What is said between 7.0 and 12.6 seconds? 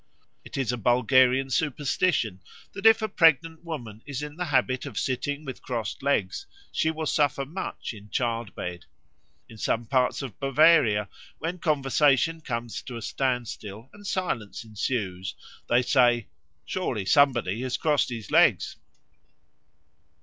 suffer much in childbed. In some parts of Bavaria, when conversation